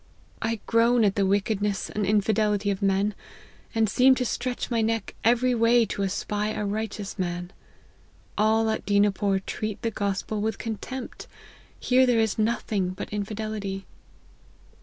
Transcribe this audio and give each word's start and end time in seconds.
"1 0.41 0.59
groan 0.65 1.03
at 1.05 1.13
the 1.13 1.27
wickedness 1.27 1.87
and 1.91 2.07
infidelity 2.07 2.71
of 2.71 2.81
LIFE 2.81 2.89
OF 2.89 2.89
HENRY 2.89 3.03
MARTYN. 3.09 3.15
113 3.73 3.75
men, 3.75 3.79
and 3.85 3.87
seem 3.87 4.15
to 4.15 4.25
stretch 4.25 4.71
my 4.71 4.81
neck 4.81 5.13
every 5.23 5.53
way 5.53 5.85
to 5.85 6.03
espy 6.03 6.49
a 6.53 6.65
righteous 6.65 7.19
man. 7.19 7.53
All 8.35 8.67
at 8.71 8.83
Dinapore 8.83 9.45
treat 9.45 9.79
the 9.83 9.91
gospel 9.91 10.41
with 10.41 10.57
contempt; 10.57 11.27
here 11.79 12.07
there 12.07 12.19
is 12.19 12.39
nothing 12.39 12.89
but 12.95 13.09
infidelity." 13.13 13.85